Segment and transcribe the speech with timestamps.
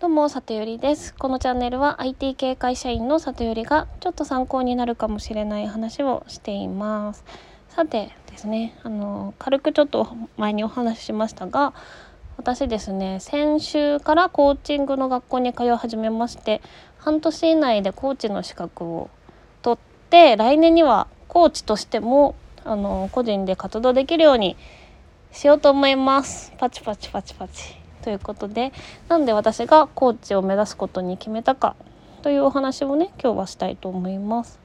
[0.00, 1.14] どうも、里よりです。
[1.14, 7.24] このチャンネルは IT 系会社員の里よりがちょっと参考になるかもしれない話をしています。
[7.68, 11.74] さてですね、あの、軽くちょっと前にお話ししましたが、
[12.36, 16.60] 私ですね、先週からコーチングの学校に通い始めまして、
[16.98, 19.10] 半年以内でコーチの資格を
[19.62, 22.34] 取って、来年にはコーチとしても、
[22.64, 24.56] あの、個人で活動できるように
[25.30, 26.52] しようと思います。
[26.58, 27.83] パチパチパチパチ。
[28.04, 28.74] ということで
[29.08, 31.74] なんで私がコーチを目指すことに決めたか
[32.20, 34.60] というお話をね今日はしたいと思います。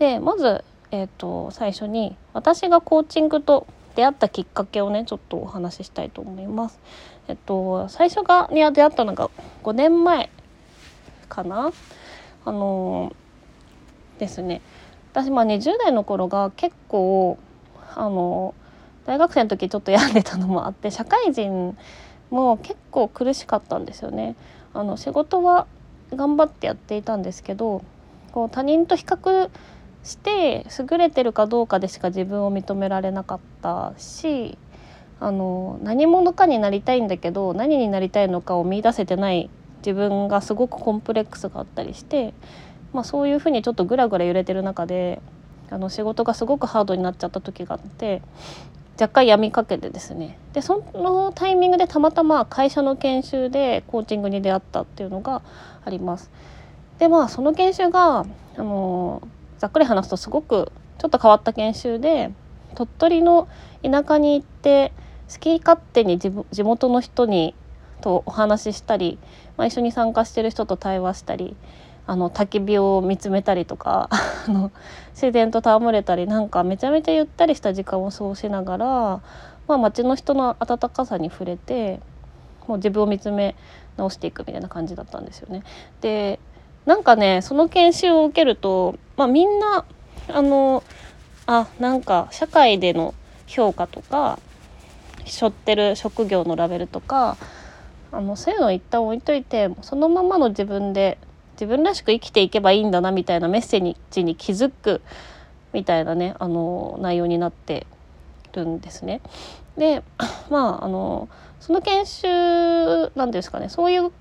[0.00, 6.80] でまず、えーと、最初に私がコーチングと出会ったきっかけをねちょっとお話ししたいと思います。
[7.28, 9.30] えっと最初がに出会ったのが
[9.62, 10.28] 5年前
[11.28, 11.70] かな
[12.44, 14.62] あのー、ですね
[15.12, 17.38] 私まあ20代の頃が結構
[17.94, 18.52] あの
[19.06, 21.76] 大学生の時ちょっと病んでたのもあって社会人
[22.34, 24.34] も結構苦しかったんですよね。
[24.74, 25.66] あの仕事は
[26.12, 27.84] 頑張ってやっていたんですけど
[28.32, 29.48] こう他人と比較
[30.02, 34.58] して優れてるかどうかでしか自分を認められなかったし
[35.20, 42.34] あの何者かになりたいんだけど何になりたいのかを見いだせてない自分がすごくコンプレックスがあったりして、
[42.92, 45.22] まあ、そういうふうにちょっとグラグラ揺れてる中で
[45.70, 48.22] あの仕事がすごくハードになっちゃった時があって
[49.00, 55.42] 若干闇みかけてですねでそのタイミングでたまたま会社の研修でコーチングに出会ったっていうのが
[55.84, 56.30] あります。
[56.98, 58.24] でまあその研修が
[58.56, 59.20] あの
[59.58, 62.30] ざっくり話すとすごくちょっと変わった研修で
[62.74, 63.48] 鳥取の
[63.82, 64.92] 田舎に行って
[65.32, 67.54] 好き勝手に地元の人に
[68.00, 69.18] とお話ししたり、
[69.56, 71.56] まあ、一緒に参加してる人と対話したり
[72.06, 74.08] あの焚き火を見つめたりとか
[74.46, 74.70] あの
[75.12, 78.86] 自然と戯れたりなんかめちゃめちゃゆったりした時間を過ごしながら、
[79.66, 82.00] まあ、街の人の温かさに触れて
[82.66, 83.54] もう自分を見つめ
[83.96, 85.62] 直していくみたいな感じだったんですよね。
[86.00, 86.38] で
[86.86, 89.84] なんかねその研修を受けると、まあ、みんな
[90.32, 90.82] あの
[91.46, 93.14] あなんか社会での
[93.46, 94.38] 評価とか
[95.24, 97.36] 背負ってる職業のラベルとか
[98.12, 101.18] あのそういうのを一旦置いといてそのままの自分で
[101.54, 105.00] 自分らしく生きていけばいいんだなみたいなメッセージに気づく
[105.72, 107.86] みたいなねあの内容になって
[108.52, 109.20] るんですね。
[109.76, 110.02] で
[110.50, 111.28] まああの
[111.60, 114.12] その研修なんですかねそういう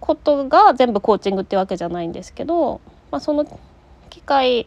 [0.00, 2.80] ことが全部コーチングってわけじゃないんですけど、
[3.10, 3.46] まあ、その
[4.10, 4.66] 機会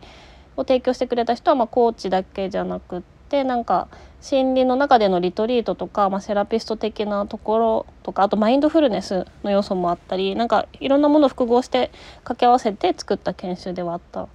[0.58, 3.88] を提供してくれた人はまコーチだけじゃなくてなんか
[4.22, 14.30] 心理の中でのリトリートとか、まあ、セラピスト的なところとかあとマインドフルネスの要素もあったりなんかいろんなものを複合して掛け合わせて作った研修ではあったん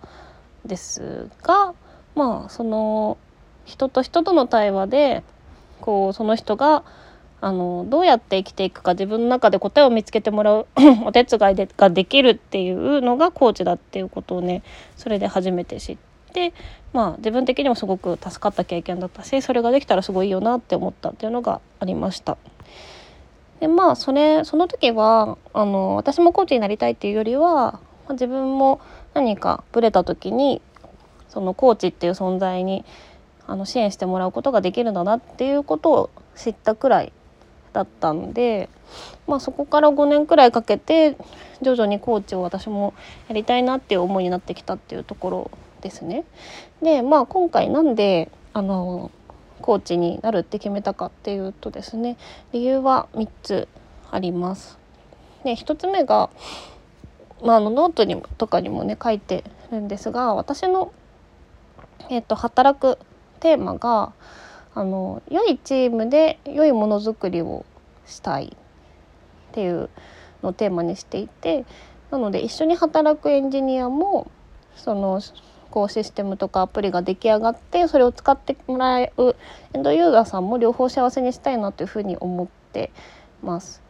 [0.65, 1.75] ですが
[2.15, 3.19] まあその
[3.65, 5.23] 人と人との対話で
[5.81, 6.85] こうその人が
[7.41, 10.67] あのどうやって生きていくか自分の中で答えを見つけてもらう
[11.05, 14.63] お手伝いでができるっていうのがコーチだっていうことをね
[14.97, 16.14] それで初めて知って。
[16.35, 16.53] で
[16.93, 22.37] まあ自分的にもすごく助かった経験だったしそれができたらすごいいいよなって思ったっていうのがありました。
[23.61, 28.81] でまあそれその時はあの私もコーチになりたいっていうよりは、まあ、自分も
[29.15, 30.61] 何かブレた時に
[31.29, 32.85] そのコーチっていう存在に
[33.47, 37.13] あの支援してもらうことができるんだなっていうことを知ったくらい
[37.73, 38.69] だったんで、
[39.27, 41.17] まあ、そこから5年くらいかけて
[41.61, 42.95] 徐々にコーチを私も
[43.29, 45.51] やりたいなっていう思いになってきたっていうところ
[45.85, 46.25] ですね。
[46.83, 49.13] でまあ今回なんであの
[49.61, 52.17] コーチになるって決めたかっていうとですね
[52.53, 53.69] 理由は3つ
[54.11, 54.79] あります。
[55.45, 56.31] で1つ目が、
[57.43, 60.93] まあ、あのノートにとかにもね書いてるんですが私の、
[62.09, 62.99] えーと、働く
[63.41, 64.15] テーマが
[64.75, 67.67] あの良いチームで良いものづくりを
[68.07, 68.57] したい
[69.51, 69.91] っていう
[70.43, 71.67] のをテーマにしていて
[72.11, 74.31] なので一緒に働くエンジニアも
[74.77, 75.21] その
[75.75, 79.37] こうシステムとかアプリが出来上がってそれを使ってもらう
[79.73, 82.93] エンドユーザーさんも両方幸せにしたいなというふうに思って
[83.43, 83.83] ます。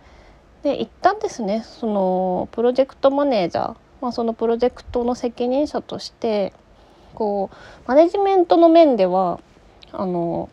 [0.63, 6.55] で一旦ですねそのプロジェクトマネージャー、まあ、そのプロジェクトの責任者として
[7.15, 9.41] こうマネジメントの面では
[9.93, 10.49] あの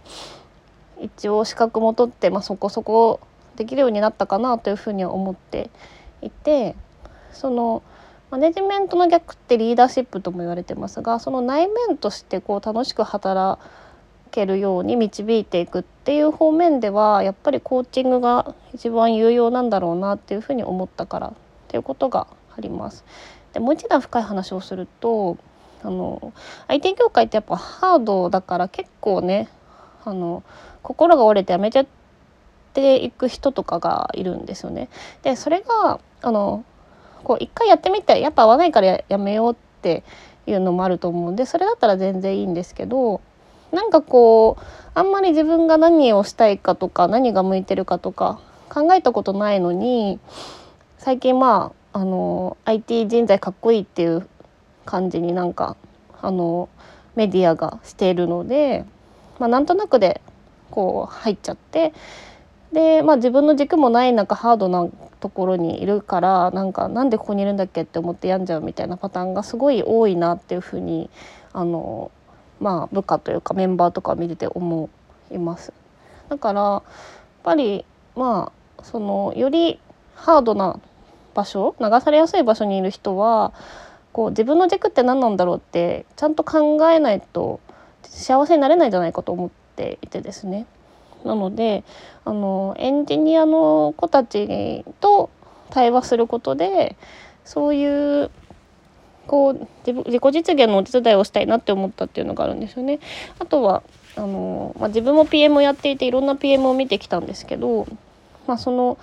[1.00, 3.22] 一応資格も取って、まあ、そこそこ
[3.56, 5.70] できるようになったかなというふうには思って
[6.22, 6.76] いて
[7.32, 7.84] その
[8.32, 13.62] マネジメントの逆ってリーダーシップとも言われてますがその内面としてこう楽しく働
[14.32, 21.34] けるように導いていくっていう方面ではやっぱりコーチングが一番有用なんだろうなっていうふうに思ったからっ
[21.68, 22.26] ていうことが
[22.58, 23.04] あります。
[23.52, 25.38] でもう一段深い話をすると
[25.84, 26.32] あの
[26.68, 29.50] IT 業界ってやっぱハードだから結構ね
[30.06, 30.44] あの
[30.84, 31.86] 心が折れてやめちゃっ
[32.74, 34.88] ていく人とかがいるんですよね。
[35.22, 36.64] でそれがあの
[37.24, 40.04] こう一回やってみてやっぱ合わないからやめようって
[40.48, 43.22] いうのもあると思うんでそれだったら全然いいんですけど
[43.72, 44.64] なんかこう
[44.94, 48.40] あんまり自分が何をしたいかとか何が向いてるかとか
[48.70, 50.20] 考えたことないのに
[50.98, 54.28] 最近まああの IT 人材かっこいいっていう
[54.86, 55.76] 感じになんか
[56.22, 56.70] あの
[57.16, 58.86] メディアがしているので、
[59.40, 60.22] まあ、なんとなくで
[60.70, 61.94] こう入っちゃって
[62.74, 64.88] で、まあ、自分の軸もない中ハードな
[65.20, 67.82] ところにいるからなんかなんでここにいるんだっけ？
[67.82, 71.10] って思って病んじゃうみたいなパターンがすごい多いなっていうふうに
[71.54, 72.12] あの、
[72.60, 74.90] まあ、部下というかメンバーとか見てて思
[75.32, 75.74] います。
[76.30, 76.84] だからやっ
[77.44, 77.86] ぱり
[78.16, 79.80] まあそのより
[80.16, 80.80] ハードな
[81.34, 83.54] 場所流されやすい場所にいる人は
[84.14, 87.60] こう自分の軸って何なんだろうってちゃんと考えないと
[88.04, 90.66] 幸せになれないんじゃないかと思っていてですね。
[91.26, 91.84] なので
[92.26, 95.30] あのエンジニアの子たちと
[95.70, 96.96] 対話することで
[97.46, 98.32] そういう
[99.28, 103.00] こう自己実現のお手伝いをしたいなって思ったっていうのがあるんですよね。
[103.40, 103.84] あとは
[104.16, 107.88] あの、まあ、自分も PM をやっていていろんな PM を見てきたんですけど、
[108.48, 108.98] まあ、その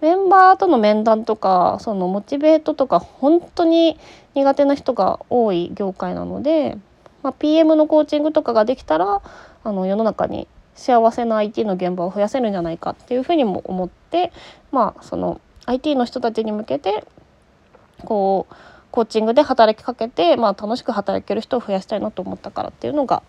[0.00, 3.98] メンバーとの面談とかそのモチベートとか本当に
[4.34, 6.76] 苦手な人が多い業界なので、
[7.22, 9.22] まあ、PM のコーチングとかができたら
[9.64, 14.32] あの世の中に幸せな IT の現場を増やせるんじゃないかっていうふうにも思って
[14.72, 17.04] まあその IT の人たちに向けて
[18.04, 18.54] こう
[18.90, 23.22] コーチングで働きかけて、まあ、楽しく働ける人を増やしたいなと思ったからっていうのが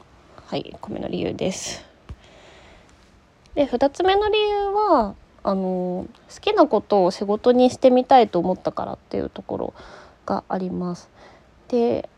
[0.47, 1.83] はい米の理由です。
[3.55, 9.73] で2つ目の理由はあの好きなことを仕事にしてみたいと思ったからっていうところ
[10.25, 11.09] があります。
[11.67, 12.09] で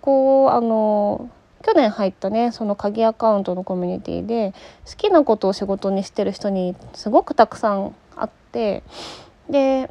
[0.00, 1.30] こうあの
[1.62, 4.52] 去年入ったねその鍵アカウントのコミュニティで
[4.86, 8.82] 好きなことを仕事にしてる人にすごくたくさんあって
[9.48, 9.90] で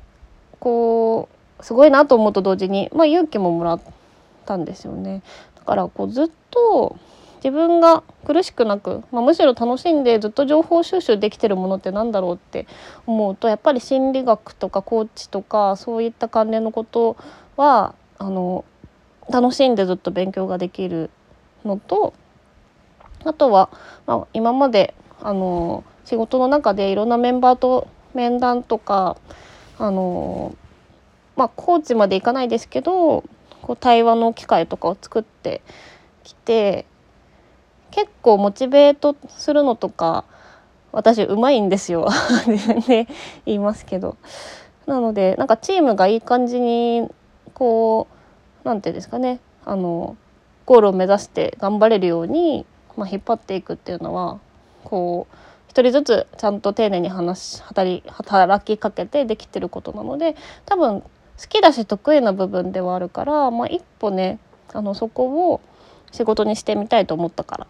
[0.60, 1.30] こ
[1.60, 3.82] うすごいなと思うと同時に、まあ、勇気ももらっ
[4.46, 5.22] たんですよね。
[5.56, 6.98] だからこうずっと
[7.44, 12.68] 自分が苦しくなく、まあ、むしろ楽しんでずっと情報収集できてるものって何だろうって
[13.08, 17.18] 思うとやっぱり心理学とかコーチとかそういった関連のこと
[17.58, 18.64] はあの
[19.32, 21.10] 楽しんでずっと勉強ができる
[21.66, 22.14] のと
[23.24, 23.70] あとは、
[24.06, 29.18] まあ、今まであの仕事の中でいろんなメンバーと面談とか
[29.78, 30.56] あの
[31.36, 33.24] まあコーチまでいかないですけど
[33.62, 35.62] こう対話の機会とかを作って
[36.24, 36.86] きて
[37.92, 40.26] 結構モチベートするのとか
[40.92, 42.08] 私うまいんですよ
[42.88, 43.08] で
[43.46, 44.18] 言いますけど。
[44.88, 47.08] なのでなんかチームがいい感じに
[47.54, 48.08] こ
[48.64, 50.18] う何て言うんですかねあの
[50.72, 52.66] ゴールを目指して頑張れるように、
[52.96, 54.40] まあ、引っ張っていくっていうのは
[54.86, 55.36] こう
[55.68, 61.10] 一人ずつちゃんと丁寧に話働働きかけてできてることなので多分好
[61.50, 64.40] きだし得意な部分ではあるから、まあ、一歩ね
[64.72, 65.60] あのそこを
[66.14, 67.68] 仕事にしてみたいと思ったから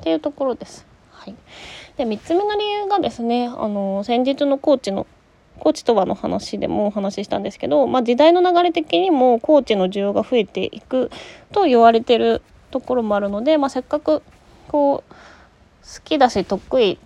[0.00, 0.86] っていうところです。
[1.10, 1.34] はい、
[1.98, 5.06] で3つ目の理由がですねあの先日のコーチの
[5.58, 11.10] コーチとはの話でもお話ししたんですけど、まあ、時代の流れ的にもコーチの需要が増えていく
[11.52, 14.22] と言われてるところもあるので、まあ、せっかく
[14.68, 16.98] こう好きだし得意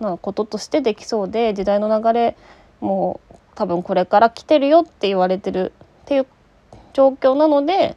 [0.00, 2.36] なこととしてできそうで時代の流れ
[2.80, 3.20] も
[3.54, 6.26] 多分これから来てるよって言われてるっていう
[6.92, 7.96] 状況なので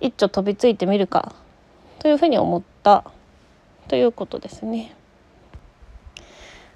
[0.00, 1.34] 一丁飛びついてみるか
[1.98, 3.04] というふうに思った
[3.88, 4.94] ということですね。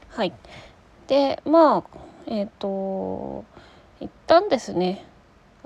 [0.08, 0.32] はい、
[1.06, 3.44] でまあえっ、ー、と
[4.00, 5.06] 一旦ですね。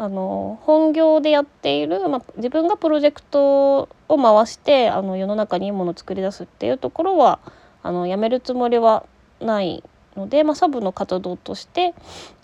[0.01, 7.41] あの本業でやっている、ま、自分がプロジェクトを回してあの世の中にいいものを作り出すっていうところは
[7.83, 9.05] あのやめるつもりは
[9.41, 9.83] ない
[10.17, 11.95] ので、ま、サブの活動として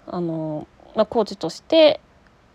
[0.09, 0.67] あの、
[0.97, 2.01] まあ、コーチとして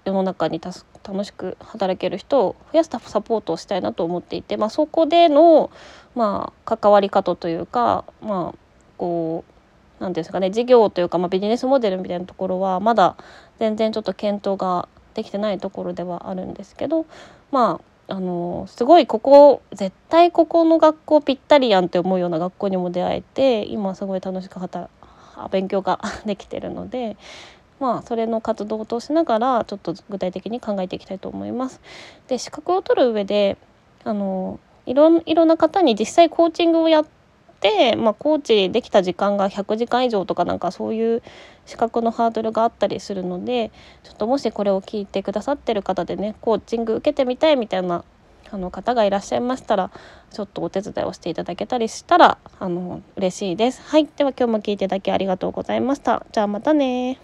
[0.04, 5.72] 世の中に楽しく働ける人を増やすサポートをしたいなと思っていて、ま、そこでの、
[6.14, 8.58] まあ、関わり方というか、まあ、
[8.98, 9.59] こう
[10.00, 13.16] 何ですかね事業というか、まあ、ビジネスモデルみたいなところはまだ
[13.60, 17.06] 全然ちょっと検討ができてないところではあるんですけど
[17.52, 24.90] まああのすごいここ絶対ここの学校ぴったりやんって思うような学校にも出会えて今すごい楽しく働
[25.52, 27.18] 勉強が できてるので
[27.80, 31.80] まあそれの活動を通しながらちょっと具体的に考えていきたいと思います。
[32.28, 33.58] で資格を取る上で
[34.04, 37.06] あのいろいろんな方に実際コーチングをやっ、
[37.98, 41.22] まあ、コーチできた時間が100時間以上とかなんかそういう
[41.66, 43.72] 資格のハードルがあったりするので
[44.04, 48.04] ちょっともしこれを聞いてくださってる方でねコーチング受けてみたいみたいな
[48.52, 49.92] あの方がいらっしゃいましたら
[50.32, 53.82] ちょっとお手伝いをしていただけたりしたらあの嬉しいです。
[53.84, 56.26] はい、では今日も聞いていただきありがとうございました。
[56.32, 57.20] じゃあまたね